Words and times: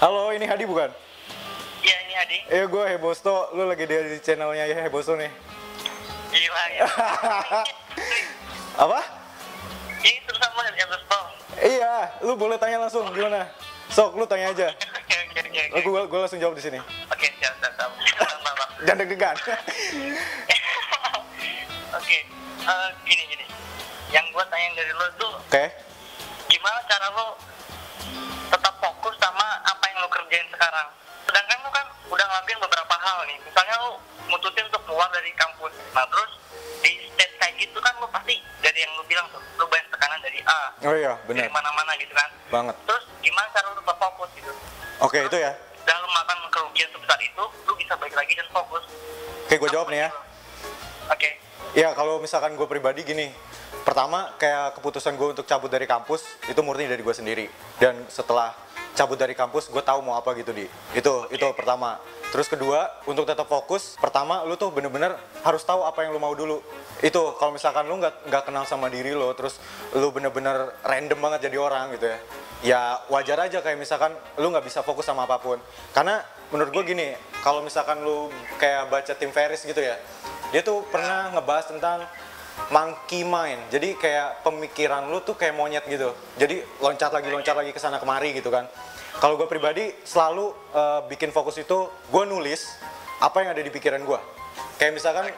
Halo, 0.00 0.32
ini 0.32 0.48
Hadi 0.48 0.64
bukan? 0.64 0.88
Iya 1.84 1.96
ini 2.08 2.14
Adi. 2.16 2.38
Iya, 2.48 2.64
gue 2.72 2.84
Hebosto. 2.88 3.52
Lu 3.52 3.68
lagi 3.68 3.84
di 3.84 4.16
channelnya 4.24 4.64
ya 4.64 4.80
Hebosto 4.88 5.12
nih. 5.12 5.28
Gila 6.32 6.64
ya. 6.72 6.88
Apa? 8.88 9.00
Ini 10.00 10.24
terus 10.24 10.40
sama 10.40 10.64
Gusto. 10.72 11.20
Iya, 11.60 12.16
lu 12.24 12.32
boleh 12.32 12.56
tanya 12.56 12.80
langsung 12.80 13.12
gimana? 13.12 13.44
Sok, 13.92 14.16
lu 14.16 14.24
tanya 14.24 14.56
aja. 14.56 14.72
Oke 15.04 15.16
oke 15.36 15.40
oke. 15.68 15.84
Gue 15.84 16.00
gue 16.08 16.20
langsung 16.24 16.40
jawab 16.40 16.56
di 16.56 16.64
sini. 16.64 16.80
Oke 17.12 17.28
siap 17.36 17.52
siap 17.60 17.72
siap. 17.76 17.92
Jangan 18.88 19.04
deg-degan. 19.04 19.36
Oke. 22.00 22.18
eh, 22.64 22.88
gini 23.04 23.22
gini. 23.36 23.44
Yang 24.16 24.32
gua 24.32 24.48
tanya 24.48 24.80
dari 24.80 24.92
lo 24.96 25.06
tuh 25.20 25.34
Oke. 25.44 25.64
gimana 26.48 26.80
cara 26.88 27.12
lo 27.12 27.36
sekarang. 30.50 30.88
Sedangkan 31.26 31.58
lo 31.62 31.70
kan 31.70 31.86
udah 32.10 32.26
ngelakuin 32.26 32.58
beberapa 32.60 32.94
hal 32.98 33.18
nih. 33.26 33.38
Misalnya 33.42 33.74
lo 33.80 33.90
mutusin 34.26 34.64
untuk 34.66 34.82
keluar 34.84 35.08
dari 35.10 35.30
kampus. 35.34 35.72
Nah 35.94 36.04
terus 36.06 36.30
di 36.80 36.92
stage 37.08 37.34
kayak 37.38 37.54
gitu 37.58 37.78
kan 37.78 37.94
lo 37.98 38.06
pasti 38.10 38.36
dari 38.60 38.78
yang 38.82 38.92
lo 38.94 39.04
bilang 39.06 39.26
tuh 39.30 39.42
lo 39.56 39.64
banyak 39.68 39.86
tekanan 39.90 40.20
dari 40.20 40.40
A 40.44 40.60
Oh 40.80 40.94
iya, 40.96 41.12
dari 41.28 41.44
benar. 41.44 41.52
mana-mana 41.52 41.92
gitu 42.00 42.12
kan. 42.12 42.28
Banget. 42.48 42.74
Terus 42.88 43.04
gimana 43.20 43.46
cara 43.52 43.66
lo 43.68 43.76
tetap 43.76 43.96
fokus 44.00 44.28
gitu? 44.34 44.52
Oke, 45.00 45.18
itu 45.24 45.36
ya. 45.36 45.52
dalam 45.80 46.10
makan 46.12 46.38
kerugian 46.52 46.88
sebesar 46.92 47.18
itu, 47.24 47.44
lu 47.66 47.72
bisa 47.74 47.96
balik 47.96 48.12
lagi 48.12 48.32
dan 48.36 48.46
fokus. 48.52 48.84
Oke, 49.48 49.56
gue 49.56 49.70
jawab 49.72 49.88
nih 49.88 50.06
ya. 50.06 50.10
Oke. 51.08 51.30
Ya, 51.72 51.88
kalau 51.96 52.20
misalkan 52.20 52.54
gue 52.54 52.68
pribadi 52.68 53.02
gini. 53.02 53.32
Pertama, 53.80 54.36
kayak 54.36 54.76
keputusan 54.76 55.16
gue 55.16 55.32
untuk 55.32 55.48
cabut 55.48 55.72
dari 55.72 55.88
kampus, 55.88 56.20
itu 56.46 56.60
murni 56.60 56.84
dari 56.84 57.00
gue 57.00 57.14
sendiri. 57.16 57.48
Dan 57.80 57.96
setelah 58.12 58.52
cabut 59.00 59.16
dari 59.16 59.32
kampus, 59.32 59.72
gue 59.72 59.80
tahu 59.80 60.04
mau 60.04 60.20
apa 60.20 60.36
gitu, 60.36 60.52
di. 60.52 60.68
Itu, 60.92 61.24
itu 61.32 61.46
pertama. 61.56 61.96
Terus 62.28 62.52
kedua, 62.52 62.84
untuk 63.08 63.24
tetap 63.24 63.48
fokus, 63.48 63.96
pertama 63.96 64.44
lu 64.44 64.60
tuh 64.60 64.68
bener-bener 64.68 65.16
harus 65.40 65.64
tahu 65.64 65.88
apa 65.88 66.04
yang 66.04 66.12
lu 66.12 66.20
mau 66.20 66.36
dulu. 66.36 66.60
Itu, 67.00 67.32
kalau 67.40 67.56
misalkan 67.56 67.88
lu 67.88 67.96
nggak 67.96 68.28
nggak 68.28 68.42
kenal 68.44 68.68
sama 68.68 68.92
diri 68.92 69.16
lo, 69.16 69.32
terus 69.32 69.56
lu 69.96 70.12
bener-bener 70.12 70.76
random 70.84 71.16
banget 71.16 71.48
jadi 71.48 71.56
orang 71.56 71.96
gitu 71.96 72.12
ya. 72.12 72.18
Ya 72.60 72.80
wajar 73.08 73.40
aja 73.40 73.64
kayak 73.64 73.80
misalkan 73.80 74.12
lu 74.36 74.52
nggak 74.52 74.68
bisa 74.68 74.84
fokus 74.84 75.08
sama 75.08 75.24
apa 75.24 75.40
pun. 75.40 75.56
Karena 75.96 76.20
menurut 76.52 76.68
gue 76.76 76.92
gini, 76.92 77.16
kalau 77.40 77.64
misalkan 77.64 78.04
lu 78.04 78.28
kayak 78.60 78.92
baca 78.92 79.16
Tim 79.16 79.32
Ferriss 79.32 79.64
gitu 79.64 79.80
ya, 79.80 79.96
dia 80.52 80.60
tuh 80.60 80.84
pernah 80.92 81.32
ngebahas 81.32 81.72
tentang 81.72 82.04
monkey 82.70 83.26
mind. 83.26 83.72
Jadi 83.72 83.98
kayak 83.98 84.46
pemikiran 84.46 85.10
lu 85.10 85.20
tuh 85.24 85.34
kayak 85.34 85.54
monyet 85.56 85.84
gitu. 85.88 86.14
Jadi 86.38 86.62
loncat 86.78 87.10
lagi 87.10 87.28
loncat 87.28 87.56
lagi 87.56 87.70
ke 87.74 87.80
sana 87.80 87.98
kemari 87.98 88.36
gitu 88.36 88.48
kan. 88.52 88.68
Kalau 89.18 89.34
gue 89.36 89.48
pribadi 89.50 89.90
selalu 90.06 90.54
eh, 90.72 91.00
bikin 91.10 91.34
fokus 91.34 91.58
itu 91.58 91.90
gue 91.90 92.24
nulis 92.24 92.66
apa 93.20 93.44
yang 93.44 93.52
ada 93.52 93.60
di 93.60 93.68
pikiran 93.68 94.00
gue. 94.00 94.20
Kayak 94.80 94.92
misalkan 94.96 95.28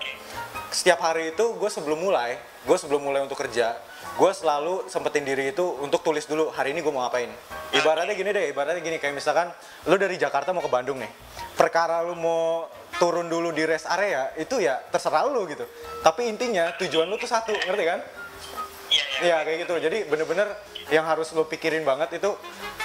setiap 0.70 1.02
hari 1.02 1.34
itu 1.34 1.44
gue 1.58 1.70
sebelum 1.70 1.98
mulai, 2.00 2.38
gue 2.64 2.76
sebelum 2.78 3.02
mulai 3.02 3.20
untuk 3.26 3.36
kerja, 3.36 3.76
gue 4.16 4.30
selalu 4.32 4.86
sempetin 4.86 5.26
diri 5.26 5.50
itu 5.50 5.64
untuk 5.82 6.00
tulis 6.00 6.24
dulu 6.24 6.48
hari 6.54 6.72
ini 6.72 6.80
gue 6.80 6.92
mau 6.94 7.04
ngapain. 7.04 7.28
Ibaratnya 7.74 8.14
gini 8.14 8.30
deh, 8.30 8.44
ibaratnya 8.52 8.80
gini 8.80 8.96
kayak 9.02 9.16
misalkan 9.16 9.50
lu 9.88 9.96
dari 9.98 10.16
Jakarta 10.16 10.54
mau 10.54 10.62
ke 10.64 10.70
Bandung 10.70 11.00
nih, 11.00 11.10
perkara 11.58 12.00
lu 12.04 12.16
mau 12.16 12.70
turun 13.02 13.26
dulu 13.26 13.50
di 13.50 13.66
rest 13.66 13.90
area 13.90 14.30
itu 14.38 14.62
ya 14.62 14.78
terserah 14.94 15.26
lu 15.26 15.42
gitu. 15.50 15.66
Tapi 16.06 16.30
intinya 16.30 16.70
tujuan 16.78 17.10
lu 17.10 17.18
tuh 17.18 17.26
satu, 17.26 17.50
ngerti 17.50 17.82
kan? 17.82 17.98
Iya, 17.98 19.02
iya. 19.18 19.22
Iya 19.26 19.36
kayak 19.42 19.58
gitu. 19.66 19.74
Jadi 19.82 19.98
bener-bener 20.06 20.46
yang 20.94 21.02
harus 21.10 21.34
lu 21.34 21.42
pikirin 21.42 21.82
banget 21.82 22.22
itu 22.22 22.30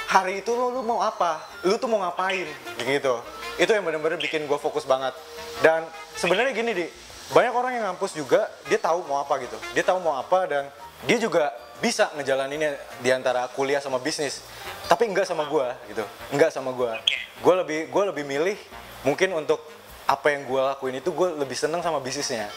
hari 0.10 0.42
itu 0.42 0.58
lu, 0.58 0.74
lu 0.74 0.82
mau 0.82 1.06
apa, 1.06 1.46
lu 1.62 1.78
tuh 1.78 1.86
mau 1.86 2.02
ngapain, 2.02 2.50
gitu. 2.82 3.22
Itu 3.62 3.70
yang 3.78 3.86
bener-bener 3.86 4.18
bikin 4.18 4.50
gue 4.50 4.58
fokus 4.58 4.90
banget. 4.90 5.14
Dan 5.62 5.86
sebenarnya 6.18 6.50
gini 6.58 6.74
di 6.74 6.86
banyak 7.30 7.54
orang 7.54 7.72
yang 7.78 7.86
ngampus 7.94 8.18
juga 8.18 8.50
dia 8.66 8.82
tahu 8.82 9.06
mau 9.06 9.22
apa 9.22 9.38
gitu. 9.38 9.58
Dia 9.78 9.86
tahu 9.86 10.02
mau 10.02 10.18
apa 10.18 10.50
dan 10.50 10.66
dia 11.06 11.22
juga 11.22 11.54
bisa 11.78 12.10
ngejalaninnya 12.18 12.74
di 13.06 13.14
antara 13.14 13.46
kuliah 13.54 13.78
sama 13.78 14.02
bisnis. 14.02 14.42
Tapi 14.90 15.06
enggak 15.06 15.30
sama 15.30 15.46
gue 15.46 15.68
gitu, 15.94 16.02
enggak 16.34 16.50
sama 16.50 16.74
gue. 16.74 16.90
Gue 17.38 17.54
lebih 17.54 17.80
gue 17.94 18.04
lebih 18.10 18.24
milih 18.26 18.58
mungkin 19.06 19.30
untuk 19.38 19.62
apa 20.08 20.28
yang 20.32 20.48
gue 20.48 20.62
lakuin 20.64 20.96
itu 21.04 21.12
gue 21.12 21.28
lebih 21.36 21.58
seneng 21.60 21.84
sama 21.84 22.00
bisnisnya 22.00 22.48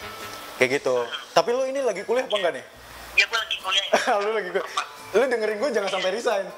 kayak 0.56 0.80
gitu. 0.80 1.02
Tapi 1.34 1.50
lu 1.50 1.66
ini 1.66 1.82
lagi 1.82 2.06
kuliah 2.06 2.24
apa 2.24 2.36
enggak 2.38 2.54
nih? 2.56 2.64
Iya, 3.18 3.24
gue 3.26 3.38
lagi 3.42 3.56
kuliah. 3.58 3.84
lu 4.24 4.30
lagi 4.38 4.48
gue 4.54 4.64
lu 5.10 5.24
dengerin 5.26 5.58
gue 5.58 5.70
jangan 5.74 5.90
sampai 5.90 6.14
resign 6.14 6.46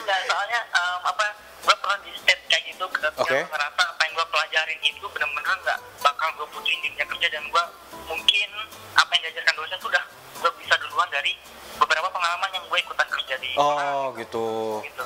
Enggak, 0.00 0.20
soalnya 0.28 0.60
em, 0.68 0.98
apa? 1.08 1.24
Gue 1.64 1.76
pernah 1.80 1.98
di 2.04 2.12
state 2.20 2.42
kayak 2.52 2.62
gitu, 2.68 2.84
ke 2.92 3.00
yang 3.00 3.48
ngerasa 3.48 3.82
apa 3.84 4.02
yang 4.04 4.12
gue 4.16 4.26
pelajarin 4.28 4.80
itu 4.84 5.06
bener-bener 5.08 5.54
nggak 5.64 5.78
bakal 6.04 6.28
gue 6.36 6.46
butuhin 6.52 6.78
di 6.84 6.88
dunia 6.92 7.06
kerja 7.08 7.28
dan 7.32 7.44
gue 7.48 7.64
mungkin 8.08 8.48
apa 8.96 9.10
yang 9.16 9.22
diajarkan 9.28 9.54
dosen 9.56 9.76
tuh 9.80 9.88
udah 9.92 10.04
gue 10.40 10.50
bisa 10.60 10.74
duluan 10.82 11.08
dari 11.12 11.32
beberapa 11.78 12.08
pengalaman 12.12 12.50
yang 12.52 12.64
gue 12.68 12.78
ikutan 12.80 13.08
kerja 13.08 13.34
di 13.40 13.50
oh 13.56 14.12
gitu 14.16 14.80
gitu. 14.84 15.04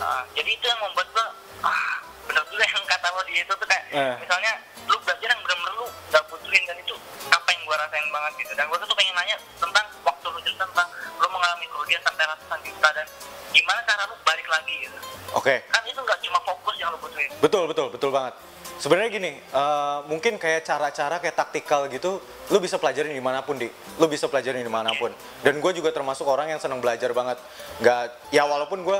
Nah, 0.00 0.24
jadi 0.32 0.50
itu 0.56 0.64
yang 0.64 0.80
membuat 0.80 1.08
gua 1.12 1.26
ah 1.60 2.00
bener 2.30 2.44
juga 2.46 2.62
yang 2.62 2.84
kata 2.86 3.06
lo 3.10 3.20
di 3.26 3.34
itu 3.42 3.50
tuh 3.50 3.66
kayak 3.66 3.84
Eh. 3.90 4.14
misalnya 4.22 4.52
lu 4.86 4.94
belajar 5.02 5.26
yang 5.26 5.40
bener-bener 5.42 5.74
lu 5.74 5.86
gak 6.14 6.22
butuhin 6.30 6.62
dan 6.62 6.76
itu 6.78 6.94
apa 7.26 7.48
yang 7.50 7.62
gua 7.66 7.76
rasain 7.82 8.06
banget 8.06 8.32
gitu. 8.38 8.52
Dan 8.54 8.64
gua 8.70 8.78
tuh 8.78 8.94
pengen 8.94 9.14
nanya 9.18 9.36
tentang 9.58 9.86
waktu 10.06 10.26
lu 10.30 10.38
cerita 10.46 10.62
tentang 10.62 10.88
lu 11.18 11.26
mengalami 11.26 11.66
kerugian 11.66 12.02
sampai 12.06 12.24
ratusan 12.26 12.58
juta 12.62 12.88
dan 12.94 13.06
gimana 13.50 13.80
cara 13.82 14.02
lu 14.06 14.14
balik 14.22 14.46
lagi 14.46 14.74
gitu. 14.86 14.98
Oke. 15.34 15.54
Kan 15.66 15.82
itu 15.86 15.98
nggak 15.98 16.18
cuma 16.22 16.38
fokus 16.46 16.74
yang 16.78 16.90
lu 16.94 16.98
butuhin. 17.02 17.30
Betul 17.42 17.66
betul 17.66 17.86
betul 17.90 18.10
banget. 18.14 18.34
Sebenarnya 18.80 19.10
gini 19.12 19.32
eh, 19.36 19.98
mungkin 20.08 20.38
kayak 20.40 20.64
cara-cara 20.64 21.20
kayak 21.20 21.36
taktikal 21.36 21.84
gitu 21.90 22.22
lu 22.48 22.58
bisa 22.62 22.78
pelajarin 22.78 23.12
di 23.12 23.20
mana 23.20 23.42
pun 23.42 23.58
di. 23.58 23.66
Lu 23.98 24.06
bisa 24.06 24.30
pelajarin 24.30 24.62
di 24.62 24.72
mana 24.72 24.94
pun. 24.96 25.10
Dan 25.42 25.58
gue 25.58 25.72
juga 25.74 25.90
termasuk 25.90 26.24
orang 26.24 26.54
yang 26.54 26.62
senang 26.62 26.78
belajar 26.78 27.10
banget. 27.10 27.36
Nggak 27.82 28.02
ya 28.30 28.46
walaupun 28.46 28.86
gue 28.86 28.98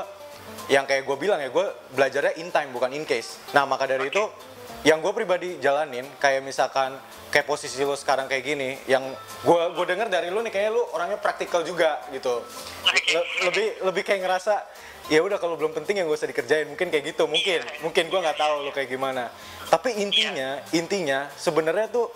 yang 0.71 0.87
kayak 0.87 1.03
gue 1.03 1.17
bilang 1.19 1.39
ya 1.43 1.51
gue 1.51 1.65
belajarnya 1.95 2.39
in 2.39 2.47
time 2.49 2.71
bukan 2.71 2.91
in 2.95 3.03
case. 3.03 3.41
Nah 3.51 3.67
maka 3.67 3.87
dari 3.89 4.07
itu 4.07 4.23
yang 4.81 5.03
gue 5.03 5.13
pribadi 5.13 5.61
jalanin 5.61 6.07
kayak 6.17 6.41
misalkan 6.41 6.97
kayak 7.29 7.45
posisi 7.45 7.77
lu 7.85 7.93
sekarang 7.93 8.25
kayak 8.25 8.43
gini 8.43 8.79
yang 8.89 9.03
gue 9.45 9.61
gue 9.77 9.85
denger 9.85 10.07
dari 10.09 10.33
lu 10.33 10.41
nih 10.41 10.49
kayak 10.49 10.69
lu 10.73 10.81
orangnya 10.95 11.19
praktikal 11.21 11.61
juga 11.61 12.01
gitu. 12.09 12.41
Le- 12.87 13.29
lebih 13.51 13.67
lebih 13.83 14.03
kayak 14.07 14.21
ngerasa 14.25 14.55
ya 15.11 15.19
udah 15.19 15.37
kalau 15.37 15.59
belum 15.59 15.75
penting 15.75 16.01
yang 16.01 16.07
gak 16.09 16.17
usah 16.23 16.29
dikerjain. 16.31 16.67
Mungkin 16.71 16.87
kayak 16.87 17.13
gitu 17.13 17.27
mungkin. 17.27 17.61
mungkin 17.83 18.03
gue 18.09 18.19
nggak 18.23 18.37
tahu 18.39 18.55
lu 18.65 18.71
kayak 18.73 18.89
gimana. 18.89 19.29
Tapi 19.69 20.01
intinya 20.01 20.59
intinya 20.71 21.29
sebenarnya 21.35 21.87
tuh 21.91 22.09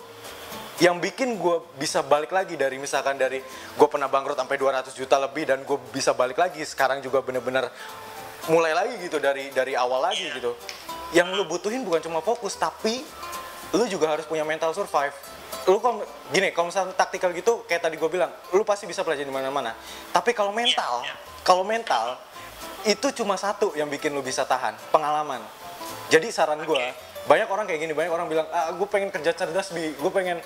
yang 0.76 1.00
bikin 1.00 1.40
gue 1.40 1.56
bisa 1.80 2.04
balik 2.04 2.36
lagi 2.36 2.52
dari 2.52 2.76
misalkan 2.76 3.16
dari 3.16 3.40
gue 3.72 3.88
pernah 3.88 4.12
bangkrut 4.12 4.36
sampai 4.36 4.60
200 4.60 4.92
juta 4.92 5.16
lebih 5.16 5.48
dan 5.48 5.64
gue 5.64 5.78
bisa 5.88 6.12
balik 6.12 6.36
lagi 6.36 6.60
sekarang 6.68 7.00
juga 7.00 7.24
bener-bener 7.24 7.72
mulai 8.46 8.72
lagi 8.74 8.94
gitu 9.02 9.18
dari 9.18 9.50
dari 9.50 9.74
awal 9.74 10.06
lagi 10.10 10.26
gitu. 10.30 10.54
Yang 11.14 11.38
lu 11.38 11.44
butuhin 11.46 11.82
bukan 11.86 12.02
cuma 12.02 12.20
fokus 12.22 12.58
tapi 12.58 13.02
lu 13.74 13.84
juga 13.90 14.14
harus 14.14 14.26
punya 14.26 14.46
mental 14.46 14.74
survive. 14.74 15.14
Lu 15.66 15.82
kalau 15.82 16.02
gini 16.30 16.54
kalau 16.54 16.70
misalnya 16.70 16.94
taktikal 16.94 17.30
gitu 17.34 17.66
kayak 17.66 17.82
tadi 17.82 17.98
gue 17.98 18.10
bilang 18.10 18.30
lu 18.54 18.62
pasti 18.62 18.86
bisa 18.86 19.02
pelajari 19.02 19.26
di 19.26 19.34
mana-mana. 19.34 19.74
Tapi 20.14 20.30
kalau 20.34 20.54
mental 20.54 21.02
kalau 21.42 21.66
mental 21.66 22.18
itu 22.86 23.10
cuma 23.22 23.34
satu 23.34 23.74
yang 23.74 23.90
bikin 23.90 24.14
lu 24.14 24.22
bisa 24.22 24.46
tahan 24.46 24.74
pengalaman. 24.94 25.42
Jadi 26.10 26.30
saran 26.30 26.62
gue 26.62 26.84
banyak 27.26 27.50
orang 27.50 27.66
kayak 27.66 27.82
gini 27.82 27.92
banyak 27.94 28.12
orang 28.14 28.30
bilang 28.30 28.46
ah 28.54 28.70
gue 28.70 28.86
pengen 28.86 29.10
kerja 29.10 29.34
cerdas 29.34 29.74
bi. 29.74 29.94
Gue 29.98 30.10
pengen 30.14 30.38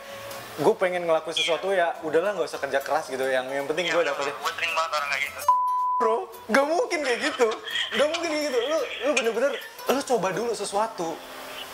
gue 0.60 0.74
pengen 0.76 1.08
ngelakuin 1.08 1.36
sesuatu 1.36 1.72
ya 1.72 1.96
udahlah 2.04 2.36
nggak 2.36 2.48
usah 2.48 2.60
kerja 2.60 2.80
keras 2.84 3.08
gitu 3.08 3.24
yang 3.24 3.48
yang 3.48 3.64
penting 3.64 3.88
gue 3.88 4.04
dapetin. 4.04 4.34
gue 4.34 4.52
sering 4.60 4.72
banget 4.76 4.92
orang 4.92 5.08
kayak 5.08 5.24
gitu 5.30 5.59
bro 6.00 6.24
gak 6.48 6.64
mungkin 6.64 7.04
kayak 7.04 7.20
gitu. 7.28 7.48
Gak 7.92 8.08
mungkin 8.08 8.28
kayak 8.32 8.44
gitu. 8.48 8.58
Lu 8.64 8.78
lu 8.80 9.10
bener-bener 9.12 9.52
lu 9.92 10.00
coba 10.00 10.32
dulu 10.32 10.56
sesuatu. 10.56 11.12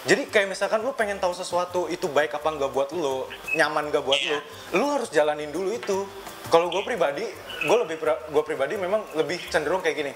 Jadi 0.06 0.26
kayak 0.26 0.50
misalkan 0.50 0.82
lu 0.82 0.90
pengen 0.98 1.22
tahu 1.22 1.30
sesuatu 1.30 1.86
itu 1.86 2.10
baik 2.10 2.34
apa 2.34 2.46
nggak 2.58 2.70
buat 2.74 2.90
lu 2.90 3.30
nyaman 3.54 3.94
gak 3.94 4.02
buat 4.02 4.18
lu 4.18 4.38
lu 4.74 4.86
harus 4.90 5.14
jalanin 5.14 5.54
dulu 5.54 5.70
itu. 5.70 6.02
Kalau 6.50 6.70
gue 6.70 6.82
pribadi 6.82 7.22
gue 7.62 7.76
lebih 7.86 7.96
gue 8.02 8.42
pribadi 8.42 8.74
memang 8.74 9.02
lebih 9.14 9.38
cenderung 9.50 9.82
kayak 9.82 9.96
gini 9.98 10.12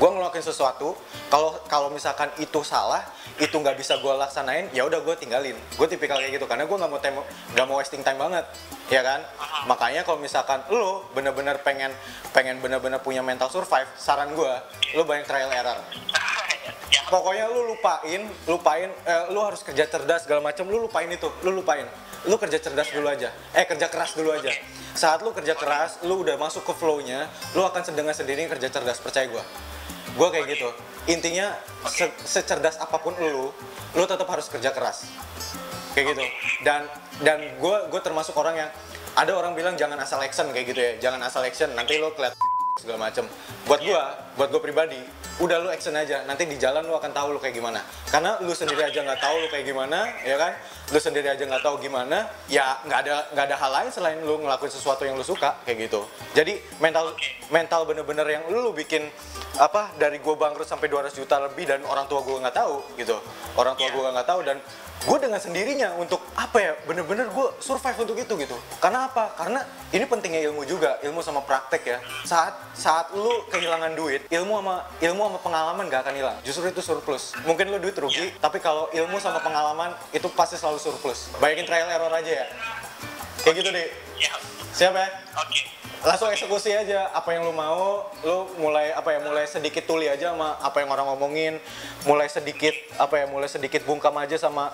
gue 0.00 0.08
ngelakuin 0.08 0.40
sesuatu 0.40 0.96
kalau 1.28 1.60
kalau 1.68 1.92
misalkan 1.92 2.32
itu 2.40 2.64
salah 2.64 3.04
itu 3.36 3.52
nggak 3.52 3.76
bisa 3.76 4.00
gue 4.00 4.08
laksanain 4.16 4.72
ya 4.72 4.88
udah 4.88 5.04
gue 5.04 5.12
tinggalin. 5.20 5.52
Gue 5.76 5.86
tipikal 5.92 6.16
kayak 6.16 6.40
gitu 6.40 6.48
karena 6.48 6.64
gue 6.64 6.72
nggak 6.72 6.88
mau 6.88 7.00
tem- 7.04 7.26
nggak 7.52 7.66
mau 7.68 7.76
wasting 7.76 8.00
time 8.00 8.16
banget 8.16 8.48
ya 8.88 9.04
kan? 9.04 9.20
Makanya 9.68 10.00
kalau 10.08 10.16
misalkan 10.16 10.64
lo 10.72 11.04
bener-bener 11.12 11.60
pengen 11.60 11.92
pengen 12.32 12.64
bener-bener 12.64 12.96
punya 13.04 13.20
mental 13.20 13.52
survive 13.52 13.86
saran 14.00 14.32
gue 14.32 14.52
lo 14.96 15.04
banyak 15.04 15.28
trial 15.28 15.52
error. 15.52 15.76
Ya. 16.90 17.06
Pokoknya 17.06 17.46
lu 17.46 17.70
lupain 17.70 18.26
lupain 18.50 18.90
eh, 18.90 19.24
lu 19.30 19.38
harus 19.46 19.62
kerja 19.62 19.86
cerdas 19.86 20.26
segala 20.26 20.42
macam 20.42 20.66
lu 20.66 20.82
lupain 20.82 21.06
itu 21.06 21.30
lu 21.46 21.54
lupain. 21.54 21.86
Lu 22.26 22.34
kerja 22.34 22.58
cerdas 22.58 22.90
dulu 22.90 23.06
aja. 23.06 23.30
Eh 23.54 23.62
kerja 23.62 23.86
keras 23.86 24.18
dulu 24.18 24.34
aja. 24.34 24.50
Saat 24.98 25.22
lu 25.22 25.30
kerja 25.30 25.54
keras 25.54 26.02
lu 26.02 26.26
udah 26.26 26.34
masuk 26.34 26.66
ke 26.66 26.74
flow-nya 26.74 27.30
lu 27.54 27.62
akan 27.62 27.86
dengan 27.94 28.10
sendiri 28.10 28.50
kerja 28.50 28.74
cerdas 28.74 28.98
percaya 28.98 29.30
gua 29.30 29.46
gue 30.16 30.28
kayak 30.30 30.46
gitu. 30.54 30.68
Intinya 31.08 31.56
se- 31.88 32.16
secerdas 32.22 32.76
apa 32.78 32.96
pun 33.00 33.14
lu 33.18 33.50
lu 33.96 34.04
tetap 34.06 34.26
harus 34.30 34.46
kerja 34.46 34.70
keras. 34.70 35.06
Kayak 35.94 36.14
gitu. 36.14 36.24
Dan 36.62 36.86
dan 37.22 37.38
gue 37.58 37.76
gue 37.90 38.00
termasuk 38.00 38.34
orang 38.38 38.66
yang 38.66 38.70
ada 39.18 39.32
orang 39.34 39.58
bilang 39.58 39.74
jangan 39.74 39.98
asal 39.98 40.22
action 40.22 40.48
kayak 40.54 40.66
gitu 40.70 40.80
ya. 40.80 40.92
Jangan 41.10 41.20
asal 41.26 41.42
action 41.42 41.70
nanti 41.74 41.98
lu 41.98 42.14
keliat 42.14 42.34
segala 42.78 43.10
macem. 43.10 43.26
Buat 43.66 43.80
gue 43.82 44.02
buat 44.38 44.48
gue 44.48 44.62
pribadi 44.62 45.00
udah 45.40 45.56
lu 45.64 45.68
action 45.72 45.96
aja. 45.96 46.22
Nanti 46.28 46.44
di 46.44 46.60
jalan 46.60 46.84
lu 46.84 46.94
akan 46.94 47.10
tahu 47.10 47.34
lu 47.36 47.40
kayak 47.40 47.56
gimana. 47.56 47.80
Karena 48.12 48.36
lu 48.44 48.52
sendiri 48.52 48.84
aja 48.84 49.00
nggak 49.00 49.20
tahu 49.20 49.34
lu 49.40 49.48
kayak 49.48 49.64
gimana 49.64 50.06
ya 50.22 50.36
kan? 50.36 50.52
Lu 50.92 50.98
sendiri 51.00 51.32
aja 51.32 51.40
nggak 51.40 51.64
tahu 51.64 51.80
gimana 51.80 52.28
ya 52.46 52.78
nggak 52.84 52.98
ada 53.08 53.14
nggak 53.32 53.44
ada 53.48 53.56
hal 53.56 53.70
lain 53.72 53.88
selain 53.90 54.18
lu 54.20 54.36
ngelakuin 54.44 54.70
sesuatu 54.70 55.08
yang 55.08 55.16
lu 55.16 55.24
suka 55.24 55.56
kayak 55.64 55.88
gitu. 55.88 56.04
Jadi 56.36 56.60
mental 56.78 57.16
mental 57.48 57.88
bener-bener 57.88 58.26
yang 58.28 58.44
lu 58.52 58.70
bikin 58.76 59.08
apa 59.58 59.90
dari 59.96 60.20
gue 60.20 60.34
bangkrut 60.36 60.68
sampai 60.68 60.86
200 60.86 61.16
juta 61.16 61.40
lebih 61.42 61.66
dan 61.66 61.82
orang 61.88 62.06
tua 62.06 62.20
gue 62.22 62.36
nggak 62.36 62.54
tahu 62.54 62.84
gitu. 63.00 63.16
Orang 63.56 63.74
tua 63.74 63.88
gue 63.88 64.02
nggak 64.12 64.28
tahu 64.28 64.40
dan 64.44 64.60
gue 65.00 65.16
dengan 65.16 65.40
sendirinya 65.40 65.96
untuk 65.96 66.20
apa 66.36 66.60
ya 66.60 66.72
bener-bener 66.84 67.24
gue 67.32 67.46
survive 67.64 68.04
untuk 68.04 68.16
itu 68.20 68.32
gitu. 68.36 68.56
Karena 68.76 69.08
apa? 69.08 69.32
Karena 69.32 69.64
ini 69.96 70.04
pentingnya 70.04 70.44
ilmu 70.52 70.68
juga 70.68 71.00
ilmu 71.00 71.24
sama 71.24 71.40
praktek 71.40 71.82
ya. 71.88 71.98
Saat 72.28 72.76
saat 72.76 73.12
lu 73.16 73.48
kehilangan 73.48 73.96
duit 73.96 74.28
ilmu 74.28 74.60
sama 74.60 74.84
ilmu 75.00 75.22
sama 75.24 75.29
pengalaman 75.38 75.86
gak 75.86 76.02
akan 76.02 76.14
hilang. 76.16 76.36
Justru 76.42 76.66
itu 76.66 76.82
surplus. 76.82 77.38
Mungkin 77.46 77.70
lu 77.70 77.78
duit 77.78 77.94
rugi 77.94 78.34
tapi 78.36 78.58
kalau 78.58 78.90
ilmu 78.90 79.22
sama 79.22 79.38
pengalaman 79.38 79.94
itu 80.10 80.26
pasti 80.32 80.58
selalu 80.58 80.82
surplus. 80.82 81.30
Bayakin 81.38 81.62
trial 81.62 81.86
error 81.86 82.10
aja 82.10 82.42
ya. 82.42 82.46
Kayak 83.40 83.54
gitu 83.62 83.70
deh 83.70 83.88
Ya, 84.16 84.34
siap 84.74 84.92
ya? 84.92 85.06
Oke. 85.38 85.64
langsung 86.00 86.28
eksekusi 86.28 86.72
aja. 86.72 87.08
Apa 87.12 87.32
yang 87.32 87.44
lu 87.44 87.52
mau 87.52 88.08
lu 88.20 88.48
mulai 88.56 88.88
apa 88.90 89.12
ya 89.12 89.20
mulai 89.20 89.44
sedikit 89.44 89.84
tuli 89.84 90.08
aja 90.08 90.32
sama 90.32 90.56
apa 90.58 90.80
yang 90.80 90.88
orang 90.88 91.06
ngomongin. 91.08 91.60
Mulai 92.04 92.28
sedikit 92.28 92.72
apa 92.96 93.20
ya 93.20 93.26
mulai 93.28 93.48
sedikit 93.48 93.84
bungkam 93.84 94.12
aja 94.16 94.36
sama 94.36 94.72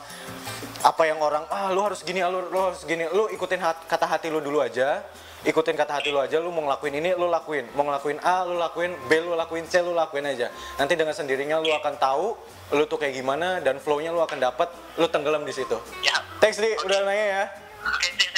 apa 0.82 1.02
yang 1.02 1.18
orang 1.18 1.42
ah 1.50 1.70
lu 1.74 1.82
harus 1.82 2.02
gini 2.02 2.22
ah, 2.22 2.30
lu, 2.30 2.46
lu 2.46 2.58
harus 2.58 2.82
gini. 2.82 3.06
Lu 3.10 3.26
ikutin 3.26 3.58
hat- 3.58 3.86
kata 3.86 4.06
hati 4.06 4.30
lu 4.30 4.38
dulu 4.38 4.62
aja 4.62 5.02
ikutin 5.46 5.78
kata 5.78 6.02
hati 6.02 6.10
lu 6.10 6.18
aja 6.18 6.42
lu 6.42 6.50
mau 6.50 6.66
ngelakuin 6.66 6.94
ini 6.98 7.14
lu 7.14 7.30
lakuin 7.30 7.70
mau 7.78 7.86
ngelakuin 7.86 8.18
A 8.20 8.42
lu 8.42 8.58
lakuin 8.58 8.92
B 9.06 9.22
lu 9.22 9.38
lakuin 9.38 9.62
C 9.64 9.78
lu 9.78 9.94
lakuin 9.94 10.26
aja 10.26 10.50
nanti 10.76 10.98
dengan 10.98 11.14
sendirinya 11.14 11.62
lu 11.62 11.70
akan 11.70 11.94
tahu 11.96 12.34
lu 12.74 12.82
tuh 12.90 12.98
kayak 12.98 13.14
gimana 13.14 13.62
dan 13.62 13.78
flow-nya 13.78 14.10
lu 14.10 14.18
akan 14.18 14.42
dapat 14.42 14.68
lu 14.98 15.06
tenggelam 15.06 15.46
di 15.46 15.54
situ 15.54 15.78
Ya. 16.02 16.18
thanks 16.42 16.58
di 16.58 16.74
udah 16.82 17.06
nanya 17.06 17.26
ya 17.26 17.44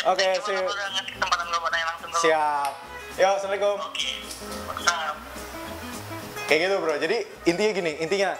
Oke, 0.06 0.22
langsung 0.31 0.55
ke 0.55 0.62
lu. 0.62 2.19
siap 2.20 2.72
yo 3.19 3.28
assalamualaikum. 3.34 3.82
Whatsapp. 4.70 5.16
Kayak 6.46 6.61
gitu 6.70 6.75
bro. 6.78 6.94
Jadi 7.02 7.16
intinya 7.50 7.72
gini, 7.75 7.93
intinya 7.99 8.31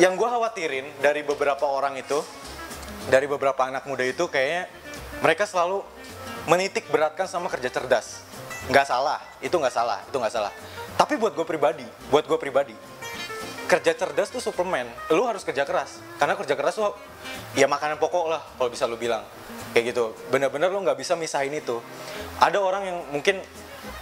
yang 0.00 0.16
gue 0.16 0.24
khawatirin 0.24 0.86
dari 1.04 1.20
beberapa 1.20 1.60
orang 1.68 2.00
itu, 2.00 2.24
dari 3.12 3.28
beberapa 3.28 3.60
anak 3.68 3.84
muda 3.84 4.00
itu 4.00 4.32
kayaknya 4.32 4.64
mereka 5.20 5.44
selalu 5.44 5.84
menitik 6.46 6.86
beratkan 6.88 7.26
sama 7.26 7.50
kerja 7.50 7.68
cerdas. 7.70 8.22
Nggak 8.66 8.86
salah, 8.86 9.22
itu 9.38 9.54
nggak 9.54 9.74
salah, 9.74 10.02
itu 10.06 10.16
nggak 10.18 10.34
salah. 10.34 10.52
Tapi 10.98 11.18
buat 11.18 11.34
gue 11.34 11.46
pribadi, 11.46 11.86
buat 12.10 12.26
gue 12.26 12.38
pribadi, 12.38 12.74
kerja 13.66 13.92
cerdas 13.94 14.30
tuh 14.30 14.42
Superman. 14.42 14.86
Lu 15.14 15.26
harus 15.26 15.42
kerja 15.42 15.66
keras, 15.66 15.98
karena 16.18 16.34
kerja 16.34 16.54
keras 16.54 16.74
tuh 16.78 16.94
ya 17.58 17.70
makanan 17.70 17.98
pokok 17.98 18.26
lah 18.30 18.42
kalau 18.58 18.70
bisa 18.70 18.86
lu 18.86 18.98
bilang. 18.98 19.22
Kayak 19.74 19.92
gitu. 19.92 20.16
Bener-bener 20.32 20.72
lu 20.72 20.80
nggak 20.80 20.96
bisa 20.96 21.12
misahin 21.20 21.52
itu. 21.52 21.84
Ada 22.40 22.58
orang 22.62 22.82
yang 22.88 22.98
mungkin 23.12 23.44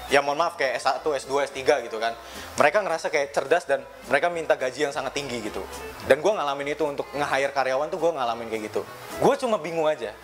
ya 0.06 0.22
mohon 0.22 0.38
maaf 0.38 0.54
kayak 0.54 0.78
S1, 0.78 1.02
S2, 1.02 1.50
S3 1.50 1.90
gitu 1.90 1.98
kan. 1.98 2.14
Mereka 2.60 2.78
ngerasa 2.84 3.10
kayak 3.10 3.34
cerdas 3.34 3.64
dan 3.66 3.82
mereka 4.06 4.30
minta 4.30 4.54
gaji 4.54 4.86
yang 4.86 4.94
sangat 4.94 5.18
tinggi 5.18 5.42
gitu. 5.42 5.66
Dan 6.06 6.22
gue 6.22 6.32
ngalamin 6.32 6.78
itu 6.78 6.84
untuk 6.86 7.10
nge-hire 7.10 7.50
karyawan 7.50 7.90
tuh 7.90 7.98
gue 7.98 8.10
ngalamin 8.14 8.46
kayak 8.52 8.62
gitu. 8.70 8.86
Gue 9.18 9.34
cuma 9.34 9.58
bingung 9.58 9.90
aja. 9.90 10.14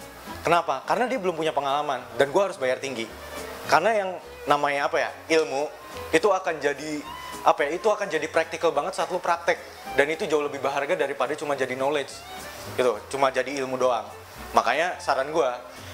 Kenapa? 0.41 0.81
Karena 0.89 1.05
dia 1.05 1.21
belum 1.21 1.37
punya 1.37 1.53
pengalaman 1.53 2.01
dan 2.17 2.33
gue 2.33 2.43
harus 2.43 2.57
bayar 2.57 2.81
tinggi. 2.81 3.05
Karena 3.69 3.93
yang 3.93 4.11
namanya 4.49 4.89
apa 4.89 4.97
ya 4.99 5.11
ilmu 5.41 5.69
itu 6.11 6.29
akan 6.33 6.59
jadi 6.59 6.93
apa 7.45 7.69
ya 7.69 7.71
itu 7.77 7.89
akan 7.89 8.09
jadi 8.09 8.27
praktikal 8.33 8.73
banget 8.73 8.97
saat 8.97 9.13
lu 9.13 9.21
praktek. 9.21 9.61
Dan 9.95 10.09
itu 10.09 10.25
jauh 10.25 10.41
lebih 10.41 10.63
berharga 10.65 10.97
daripada 10.97 11.37
cuma 11.37 11.53
jadi 11.53 11.77
knowledge. 11.77 12.13
Gitu 12.75 12.93
cuma 13.13 13.29
jadi 13.29 13.53
ilmu 13.65 13.77
doang. 13.77 14.09
Makanya 14.57 14.97
saran 14.97 15.29
gue 15.29 15.51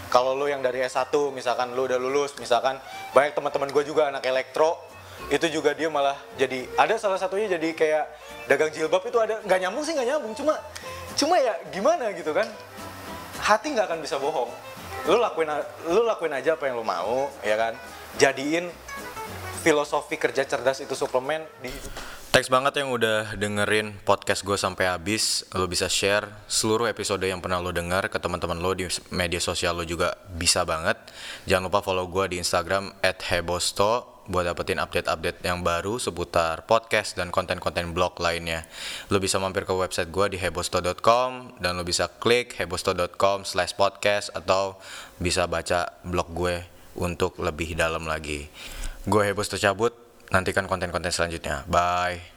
kalau 0.08 0.38
lu 0.38 0.46
yang 0.46 0.62
dari 0.62 0.86
S1 0.86 1.10
misalkan 1.34 1.74
lu 1.74 1.90
udah 1.90 1.98
lulus 1.98 2.38
misalkan 2.38 2.78
banyak 3.10 3.34
teman-teman 3.34 3.68
gue 3.74 3.82
juga 3.82 4.14
anak 4.14 4.22
elektro 4.22 4.78
itu 5.26 5.50
juga 5.50 5.74
dia 5.74 5.90
malah 5.90 6.14
jadi 6.38 6.70
ada 6.78 6.94
salah 7.02 7.18
satunya 7.18 7.50
jadi 7.58 7.74
kayak 7.74 8.04
dagang 8.46 8.70
jilbab 8.70 9.02
itu 9.02 9.18
ada 9.18 9.42
nggak 9.42 9.58
nyambung 9.58 9.82
sih 9.82 9.92
nggak 9.98 10.08
nyambung. 10.14 10.32
Cuma 10.38 10.54
cuma 11.18 11.34
ya 11.42 11.58
gimana 11.74 12.14
gitu 12.14 12.30
kan 12.30 12.46
hati 13.46 13.70
nggak 13.70 13.86
akan 13.86 14.00
bisa 14.02 14.18
bohong. 14.18 14.50
Lu 15.06 15.22
lakuin 15.22 15.46
lu 15.86 16.02
lakuin 16.02 16.34
aja 16.34 16.58
apa 16.58 16.66
yang 16.66 16.82
lu 16.82 16.86
mau 16.86 17.30
ya 17.46 17.54
kan? 17.54 17.78
Jadiin 18.18 18.66
filosofi 19.62 20.18
kerja 20.18 20.42
cerdas 20.42 20.82
itu 20.82 20.98
suplemen 20.98 21.46
di 21.62 21.70
Thanks 22.36 22.52
banget 22.52 22.84
yang 22.84 22.92
udah 22.92 23.32
dengerin 23.40 23.96
podcast 24.04 24.44
gue 24.44 24.60
sampai 24.60 24.92
habis. 24.92 25.48
Lo 25.56 25.64
bisa 25.64 25.88
share 25.88 26.28
seluruh 26.44 26.84
episode 26.84 27.24
yang 27.24 27.40
pernah 27.40 27.64
lo 27.64 27.72
denger 27.72 28.12
ke 28.12 28.20
teman-teman 28.20 28.60
lo 28.60 28.76
di 28.76 28.84
media 29.08 29.40
sosial 29.40 29.72
lo 29.72 29.88
juga 29.88 30.12
bisa 30.36 30.60
banget. 30.68 31.00
Jangan 31.48 31.72
lupa 31.72 31.80
follow 31.80 32.04
gue 32.12 32.36
di 32.36 32.36
Instagram 32.36 32.92
@hebosto 33.00 34.20
buat 34.28 34.44
dapetin 34.44 34.76
update-update 34.84 35.48
yang 35.48 35.64
baru 35.64 35.96
seputar 35.96 36.68
podcast 36.68 37.16
dan 37.16 37.32
konten-konten 37.32 37.96
blog 37.96 38.20
lainnya. 38.20 38.68
Lo 39.08 39.16
bisa 39.16 39.40
mampir 39.40 39.64
ke 39.64 39.72
website 39.72 40.12
gue 40.12 40.36
di 40.36 40.38
hebosto.com 40.44 41.56
dan 41.56 41.72
lo 41.80 41.88
bisa 41.88 42.12
klik 42.20 42.52
hebosto.com 42.60 43.48
slash 43.48 43.72
podcast 43.80 44.28
atau 44.36 44.76
bisa 45.16 45.48
baca 45.48 45.88
blog 46.04 46.28
gue 46.36 46.68
untuk 47.00 47.40
lebih 47.40 47.72
dalam 47.80 48.04
lagi. 48.04 48.44
Gue 49.08 49.24
Hebosto 49.24 49.54
cabut, 49.54 50.05
nantikan 50.30 50.66
konten-konten 50.66 51.12
selanjutnya. 51.12 51.66
Bye. 51.70 52.35